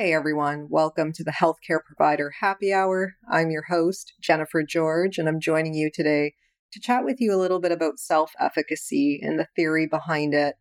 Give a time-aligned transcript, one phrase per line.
[0.00, 3.16] Hey everyone, welcome to the Healthcare Provider Happy Hour.
[3.30, 6.32] I'm your host, Jennifer George, and I'm joining you today
[6.72, 10.54] to chat with you a little bit about self efficacy and the theory behind it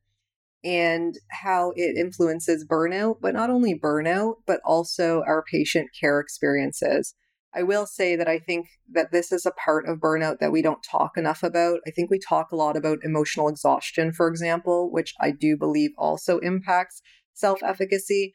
[0.61, 7.15] and how it influences burnout, but not only burnout, but also our patient care experiences.
[7.55, 10.61] I will say that I think that this is a part of burnout that we
[10.61, 11.79] don't talk enough about.
[11.87, 15.91] I think we talk a lot about emotional exhaustion, for example, which I do believe
[15.97, 17.01] also impacts
[17.33, 18.33] self efficacy.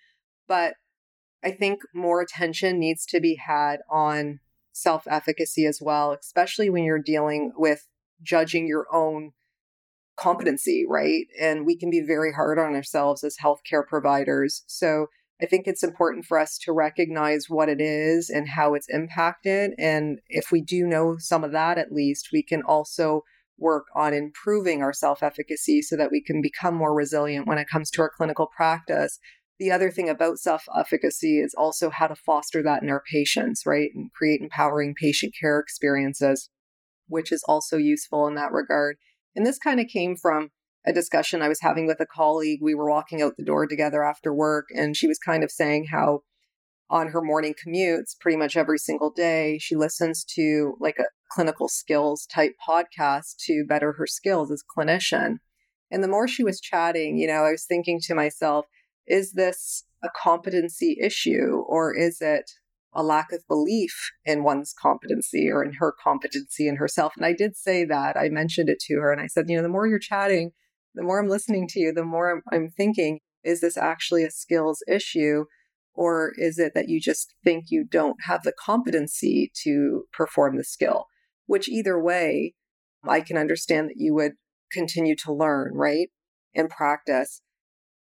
[0.49, 0.75] But
[1.45, 4.41] I think more attention needs to be had on
[4.73, 7.87] self efficacy as well, especially when you're dealing with
[8.23, 9.33] judging your own
[10.17, 11.27] competency, right?
[11.41, 14.63] And we can be very hard on ourselves as healthcare providers.
[14.67, 15.09] So
[15.43, 19.73] I think it's important for us to recognize what it is and how it's impacted.
[19.79, 23.23] And if we do know some of that, at least, we can also
[23.59, 27.69] work on improving our self efficacy so that we can become more resilient when it
[27.69, 29.19] comes to our clinical practice
[29.59, 33.63] the other thing about self efficacy is also how to foster that in our patients,
[33.67, 33.91] right?
[33.95, 36.51] And create empowering patient care experiences,
[37.09, 38.97] which is also useful in that regard.
[39.37, 40.51] And this kind of came from
[40.87, 42.61] a discussion I was having with a colleague.
[42.63, 45.87] We were walking out the door together after work, and she was kind of saying
[45.91, 46.21] how
[46.91, 51.69] on her morning commutes, pretty much every single day, she listens to like a clinical
[51.69, 55.39] skills type podcast to better her skills as clinician.
[55.91, 58.67] And the more she was chatting, you know, I was thinking to myself,
[59.07, 62.51] is this a competency issue or is it
[62.93, 67.13] a lack of belief in one's competency or in her competency in herself?
[67.17, 68.17] And I did say that.
[68.17, 70.53] I mentioned it to her and I said, you know, the more you're chatting,
[70.95, 74.31] the more I'm listening to you, the more I'm, I'm thinking, is this actually a
[74.31, 75.45] skills issue?
[75.93, 80.65] Or is it that you just think you don't have the competency to perform the
[80.65, 81.07] skill?
[81.47, 82.55] Which either way,
[83.05, 84.33] I can understand that you would
[84.73, 86.09] continue to learn, right?
[86.55, 87.43] And practice.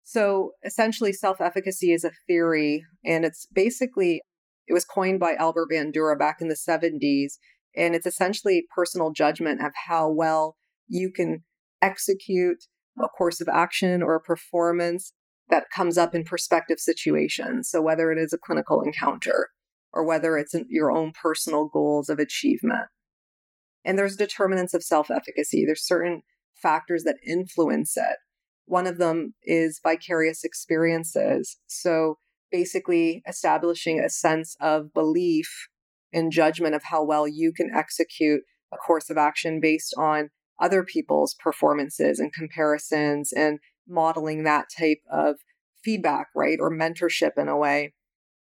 [0.08, 4.22] So essentially, self efficacy is a theory, and it's basically,
[4.68, 7.38] it was coined by Albert Bandura back in the 70s.
[7.76, 10.56] And it's essentially personal judgment of how well
[10.86, 11.42] you can
[11.82, 12.66] execute
[13.02, 15.12] a course of action or a performance
[15.50, 17.68] that comes up in prospective situations.
[17.68, 19.48] So, whether it is a clinical encounter
[19.92, 22.86] or whether it's your own personal goals of achievement.
[23.84, 26.22] And there's determinants of self efficacy, there's certain
[26.54, 28.18] factors that influence it.
[28.66, 31.56] One of them is vicarious experiences.
[31.66, 32.18] So
[32.50, 35.68] basically, establishing a sense of belief
[36.12, 38.42] and judgment of how well you can execute
[38.72, 40.30] a course of action based on
[40.60, 43.58] other people's performances and comparisons and
[43.88, 45.36] modeling that type of
[45.84, 46.58] feedback, right?
[46.60, 47.94] Or mentorship in a way.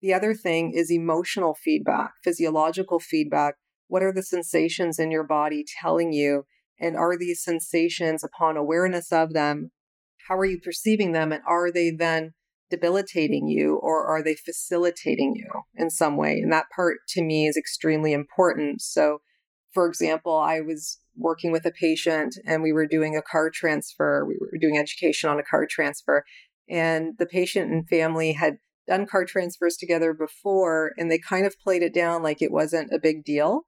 [0.01, 3.55] The other thing is emotional feedback, physiological feedback.
[3.89, 6.45] What are the sensations in your body telling you?
[6.79, 9.71] And are these sensations, upon awareness of them,
[10.29, 11.33] how are you perceiving them?
[11.33, 12.33] And are they then
[12.71, 16.41] debilitating you or are they facilitating you in some way?
[16.41, 18.81] And that part to me is extremely important.
[18.81, 19.19] So,
[19.73, 24.25] for example, I was working with a patient and we were doing a car transfer.
[24.27, 26.25] We were doing education on a car transfer.
[26.69, 31.59] And the patient and family had done car transfers together before and they kind of
[31.63, 33.63] played it down like it wasn't a big deal.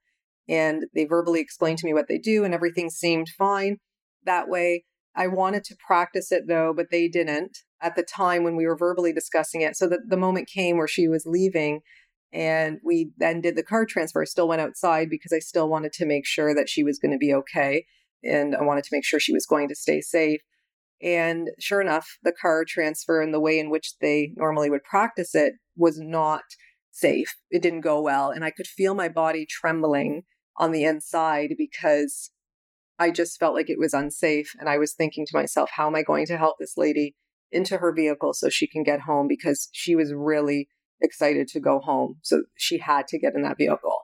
[0.48, 3.78] And they verbally explained to me what they do and everything seemed fine
[4.24, 4.84] that way.
[5.16, 8.76] I wanted to practice it though, but they didn't at the time when we were
[8.76, 9.76] verbally discussing it.
[9.76, 11.80] So that the moment came where she was leaving
[12.32, 14.22] and we then did the car transfer.
[14.22, 17.12] I still went outside because I still wanted to make sure that she was going
[17.12, 17.86] to be okay.
[18.24, 20.40] And I wanted to make sure she was going to stay safe.
[21.00, 25.34] And sure enough, the car transfer and the way in which they normally would practice
[25.34, 26.42] it was not
[26.90, 27.36] safe.
[27.50, 28.30] It didn't go well.
[28.30, 30.22] And I could feel my body trembling
[30.56, 32.30] on the inside because
[32.98, 34.52] I just felt like it was unsafe.
[34.58, 37.14] And I was thinking to myself, how am I going to help this lady
[37.50, 39.26] into her vehicle so she can get home?
[39.28, 40.68] Because she was really
[41.00, 42.16] excited to go home.
[42.22, 44.00] So she had to get in that vehicle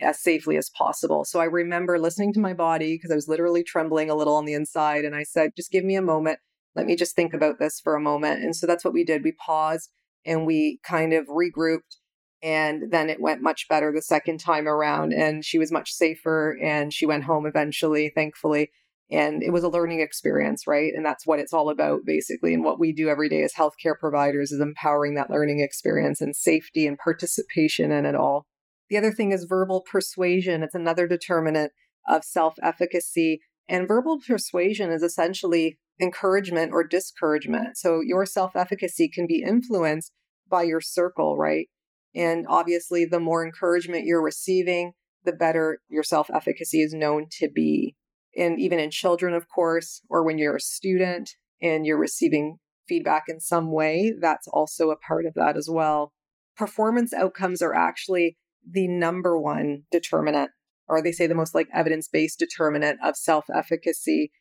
[0.00, 1.24] as safely as possible.
[1.24, 4.46] So I remember listening to my body because I was literally trembling a little on
[4.46, 5.04] the inside.
[5.04, 6.38] And I said, just give me a moment.
[6.74, 8.42] Let me just think about this for a moment.
[8.42, 9.24] And so that's what we did.
[9.24, 9.90] We paused
[10.24, 11.96] and we kind of regrouped
[12.42, 16.56] and then it went much better the second time around, and she was much safer
[16.62, 18.70] and she went home eventually, thankfully.
[19.10, 20.92] And it was a learning experience, right?
[20.94, 22.54] And that's what it's all about, basically.
[22.54, 26.34] And what we do every day as healthcare providers is empowering that learning experience and
[26.34, 28.46] safety and participation in it all.
[28.88, 30.62] The other thing is verbal persuasion.
[30.62, 31.72] It's another determinant
[32.08, 33.40] of self efficacy.
[33.68, 37.76] And verbal persuasion is essentially encouragement or discouragement.
[37.76, 40.12] So your self efficacy can be influenced
[40.48, 41.68] by your circle, right?
[42.14, 44.92] And obviously, the more encouragement you're receiving,
[45.24, 47.96] the better your self efficacy is known to be.
[48.36, 51.30] And even in children, of course, or when you're a student
[51.60, 52.58] and you're receiving
[52.88, 56.12] feedback in some way, that's also a part of that as well.
[56.56, 58.36] Performance outcomes are actually
[58.68, 60.50] the number one determinant,
[60.88, 64.32] or they say the most like evidence based determinant of self efficacy.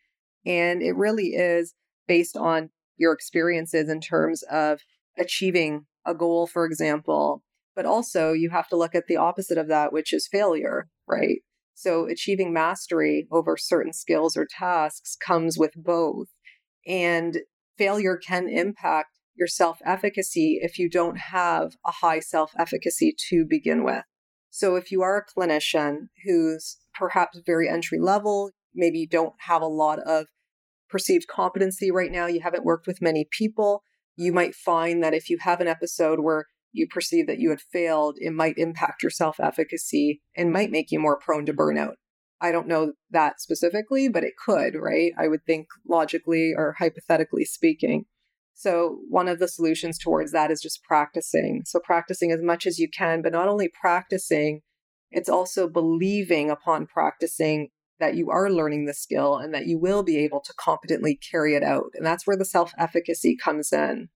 [0.46, 1.74] And it really is
[2.08, 4.82] based on your experiences in terms of
[5.18, 7.44] achieving a goal, for example,
[7.80, 11.38] but also, you have to look at the opposite of that, which is failure, right?
[11.76, 16.28] So, achieving mastery over certain skills or tasks comes with both.
[16.86, 17.38] And
[17.78, 23.46] failure can impact your self efficacy if you don't have a high self efficacy to
[23.46, 24.04] begin with.
[24.50, 29.62] So, if you are a clinician who's perhaps very entry level, maybe you don't have
[29.62, 30.26] a lot of
[30.90, 33.84] perceived competency right now, you haven't worked with many people,
[34.18, 37.62] you might find that if you have an episode where you perceive that you had
[37.62, 41.94] failed, it might impact your self efficacy and might make you more prone to burnout.
[42.42, 45.12] I don't know that specifically, but it could, right?
[45.18, 48.06] I would think logically or hypothetically speaking.
[48.54, 51.64] So, one of the solutions towards that is just practicing.
[51.66, 54.62] So, practicing as much as you can, but not only practicing,
[55.12, 57.70] it's also believing upon practicing
[58.00, 61.56] that you are learning the skill and that you will be able to competently carry
[61.56, 61.92] it out.
[61.96, 64.10] And that's where the self efficacy comes in.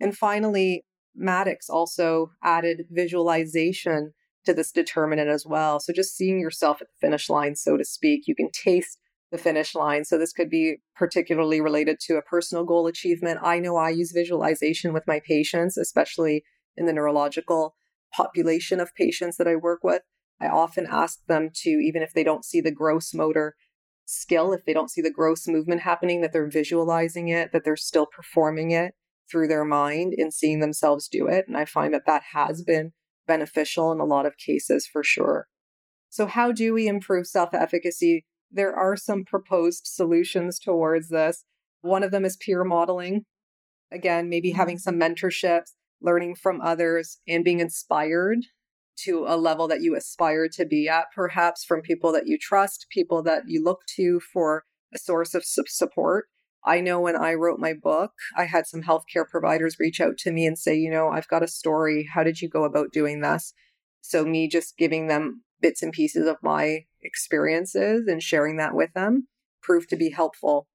[0.00, 0.84] And finally,
[1.20, 4.12] Maddux also added visualization
[4.44, 5.80] to this determinant as well.
[5.80, 8.98] So just seeing yourself at the finish line, so to speak, you can taste
[9.32, 10.04] the finish line.
[10.04, 13.40] So this could be particularly related to a personal goal achievement.
[13.42, 16.44] I know I use visualization with my patients, especially
[16.76, 17.74] in the neurological
[18.14, 20.02] population of patients that I work with.
[20.40, 23.56] I often ask them to, even if they don't see the gross motor
[24.04, 27.76] skill, if they don't see the gross movement happening, that they're visualizing it, that they're
[27.76, 28.94] still performing it
[29.30, 31.46] through their mind and seeing themselves do it.
[31.48, 32.92] And I find that that has been
[33.26, 35.48] beneficial in a lot of cases for sure.
[36.08, 38.24] So, how do we improve self efficacy?
[38.50, 41.44] There are some proposed solutions towards this.
[41.82, 43.24] One of them is peer modeling.
[43.92, 44.56] Again, maybe mm-hmm.
[44.56, 48.38] having some mentorships, learning from others, and being inspired
[49.04, 52.86] to a level that you aspire to be at, perhaps from people that you trust,
[52.90, 54.64] people that you look to for
[54.94, 56.26] a source of support.
[56.66, 60.32] I know when I wrote my book, I had some healthcare providers reach out to
[60.32, 62.08] me and say, you know, I've got a story.
[62.12, 63.54] How did you go about doing this?
[64.00, 68.92] So, me just giving them bits and pieces of my experiences and sharing that with
[68.94, 69.28] them
[69.62, 70.66] proved to be helpful.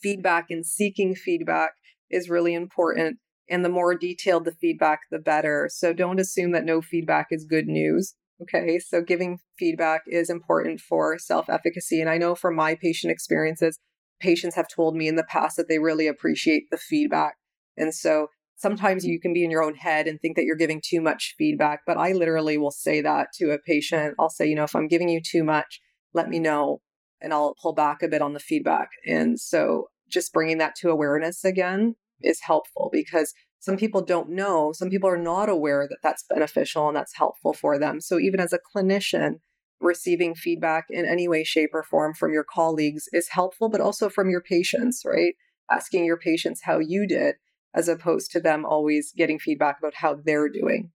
[0.00, 1.72] Feedback and seeking feedback
[2.10, 3.18] is really important.
[3.48, 5.68] And the more detailed the feedback, the better.
[5.72, 8.14] So, don't assume that no feedback is good news.
[8.40, 8.78] Okay.
[8.78, 12.00] So, giving feedback is important for self efficacy.
[12.00, 13.78] And I know from my patient experiences,
[14.20, 17.36] patients have told me in the past that they really appreciate the feedback.
[17.76, 19.12] And so sometimes mm-hmm.
[19.12, 21.80] you can be in your own head and think that you're giving too much feedback,
[21.86, 24.14] but I literally will say that to a patient.
[24.18, 25.80] I'll say, you know, if I'm giving you too much,
[26.12, 26.80] let me know
[27.20, 28.90] and I'll pull back a bit on the feedback.
[29.06, 34.72] And so just bringing that to awareness again is helpful because some people don't know.
[34.72, 38.00] Some people are not aware that that's beneficial and that's helpful for them.
[38.00, 39.40] So, even as a clinician,
[39.80, 44.08] receiving feedback in any way, shape, or form from your colleagues is helpful, but also
[44.08, 45.34] from your patients, right?
[45.70, 47.36] Asking your patients how you did,
[47.74, 50.90] as opposed to them always getting feedback about how they're doing.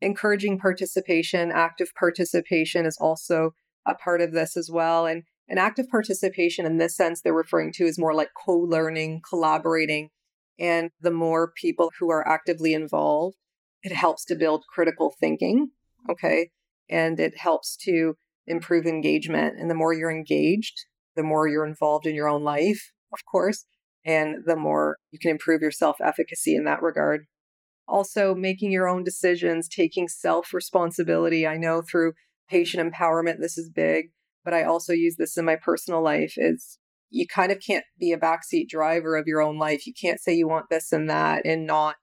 [0.00, 3.54] Encouraging participation, active participation is also
[3.86, 5.06] a part of this as well.
[5.06, 9.22] And an active participation in this sense they're referring to is more like co learning,
[9.28, 10.10] collaborating.
[10.58, 13.36] And the more people who are actively involved,
[13.82, 15.70] it helps to build critical thinking.
[16.10, 16.50] Okay.
[16.92, 18.14] And it helps to
[18.46, 19.58] improve engagement.
[19.58, 20.84] And the more you're engaged,
[21.16, 23.64] the more you're involved in your own life, of course,
[24.04, 27.26] and the more you can improve your self efficacy in that regard.
[27.88, 31.46] Also, making your own decisions, taking self responsibility.
[31.46, 32.12] I know through
[32.48, 34.10] patient empowerment, this is big
[34.44, 36.78] but I also use this in my personal life is
[37.10, 39.86] you kind of can't be a backseat driver of your own life.
[39.86, 41.96] You can't say you want this and that and not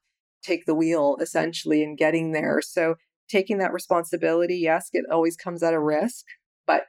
[0.44, 2.62] take the wheel essentially in getting there.
[2.62, 2.96] So
[3.30, 6.26] taking that responsibility, yes, it always comes at a risk,
[6.66, 6.84] but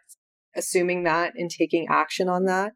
[0.57, 2.73] assuming that and taking action on that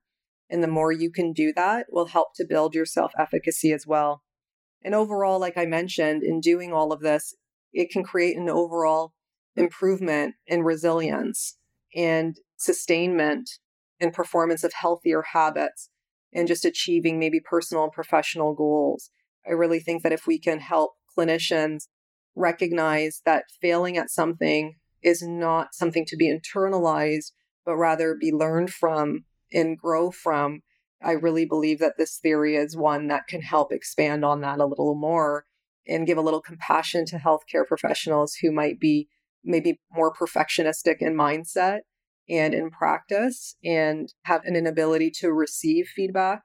[0.50, 3.86] and the more you can do that will help to build your self efficacy as
[3.86, 4.22] well.
[4.84, 7.34] And overall, like I mentioned, in doing all of this,
[7.72, 9.14] it can create an overall
[9.56, 11.56] improvement in resilience
[11.96, 13.50] and sustainment
[14.00, 15.90] and performance of healthier habits
[16.32, 19.10] and just achieving maybe personal and professional goals.
[19.46, 21.84] I really think that if we can help clinicians
[22.34, 27.32] recognize that failing at something is not something to be internalized,
[27.64, 30.62] but rather be learned from and grow from,
[31.02, 34.66] I really believe that this theory is one that can help expand on that a
[34.66, 35.44] little more
[35.86, 39.08] and give a little compassion to healthcare professionals who might be
[39.44, 41.80] maybe more perfectionistic in mindset
[42.28, 46.40] and in practice and have an inability to receive feedback,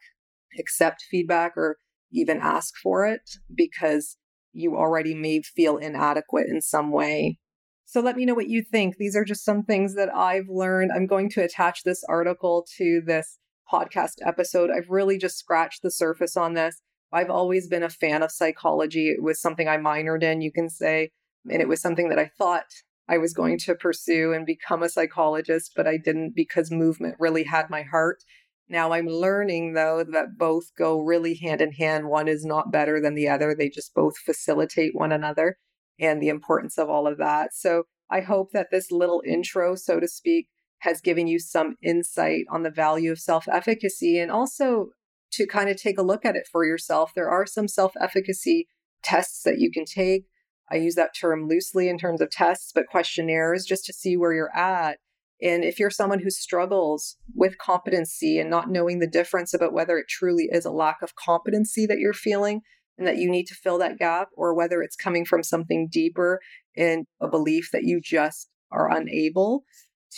[0.60, 1.77] accept feedback, or
[2.12, 3.22] even ask for it
[3.53, 4.17] because
[4.53, 7.38] you already may feel inadequate in some way.
[7.86, 8.98] So let me know what you think.
[8.98, 10.91] These are just some things that I've learned.
[10.94, 13.39] I'm going to attach this article to this
[13.72, 14.70] podcast episode.
[14.70, 16.82] I've really just scratched the surface on this.
[17.12, 19.10] I've always been a fan of psychology.
[19.10, 21.10] It was something I minored in, you can say,
[21.50, 22.65] and it was something that I thought
[23.08, 27.44] I was going to pursue and become a psychologist, but I didn't because movement really
[27.44, 28.24] had my heart.
[28.69, 32.07] Now I'm learning though that both go really hand in hand.
[32.07, 33.55] One is not better than the other.
[33.55, 35.57] They just both facilitate one another
[35.99, 37.53] and the importance of all of that.
[37.53, 40.47] So I hope that this little intro, so to speak,
[40.79, 44.89] has given you some insight on the value of self efficacy and also
[45.31, 47.11] to kind of take a look at it for yourself.
[47.15, 48.67] There are some self efficacy
[49.03, 50.25] tests that you can take.
[50.71, 54.33] I use that term loosely in terms of tests, but questionnaires just to see where
[54.33, 54.99] you're at.
[55.41, 59.98] And if you're someone who struggles with competency and not knowing the difference about whether
[59.98, 62.62] it truly is a lack of competency that you're feeling
[62.98, 66.41] and that you need to fill that gap, or whether it's coming from something deeper
[66.75, 69.63] in a belief that you just are unable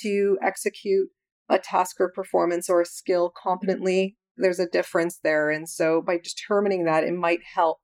[0.01, 1.09] to execute
[1.47, 5.51] a task or performance or a skill competently, there's a difference there.
[5.51, 7.77] And so by determining that, it might help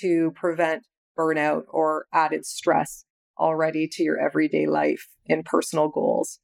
[0.00, 0.86] to prevent
[1.18, 3.04] burnout or added stress
[3.38, 6.40] already to your everyday life and personal goals.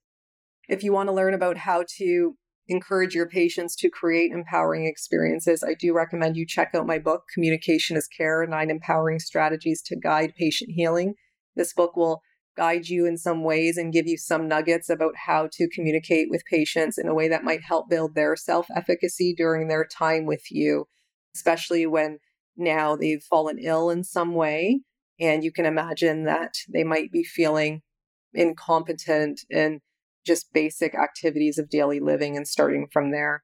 [0.69, 2.37] If you want to learn about how to
[2.69, 7.23] encourage your patients to create empowering experiences, I do recommend you check out my book,
[7.33, 11.15] Communication is Care Nine Empowering Strategies to Guide Patient Healing.
[11.57, 12.21] This book will
[12.55, 16.45] guide you in some ways and give you some nuggets about how to communicate with
[16.51, 20.51] patients in a way that might help build their self efficacy during their time with
[20.51, 20.85] you,
[21.35, 22.19] especially when
[22.59, 24.81] now they've fallen ill in some way.
[25.19, 27.81] And you can imagine that they might be feeling
[28.35, 29.81] incompetent in
[30.27, 33.43] just basic activities of daily living and starting from there.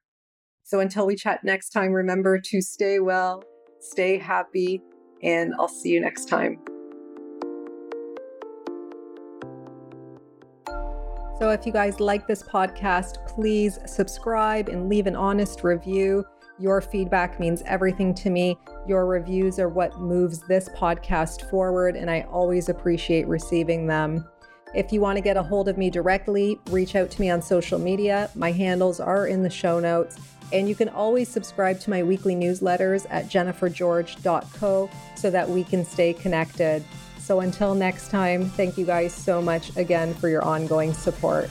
[0.63, 3.43] So until we chat next time, remember to stay well,
[3.79, 4.81] stay happy,
[5.21, 6.59] and I'll see you next time.
[11.37, 16.23] So, if you guys like this podcast, please subscribe and leave an honest review.
[16.57, 18.57] Your feedback means everything to me.
[18.87, 24.25] Your reviews are what moves this podcast forward, and I always appreciate receiving them.
[24.75, 27.41] If you want to get a hold of me directly, reach out to me on
[27.41, 28.29] social media.
[28.35, 30.17] My handles are in the show notes.
[30.51, 35.85] And you can always subscribe to my weekly newsletters at jennifergeorge.co so that we can
[35.85, 36.83] stay connected.
[37.19, 41.49] So until next time, thank you guys so much again for your ongoing support.